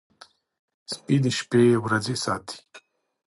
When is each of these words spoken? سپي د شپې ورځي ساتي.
سپي 0.93 1.15
د 1.23 1.25
شپې 1.37 1.63
ورځي 1.83 2.15
ساتي. 2.23 2.57